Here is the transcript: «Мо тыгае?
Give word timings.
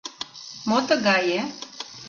«Мо 0.69 0.77
тыгае? 0.87 1.41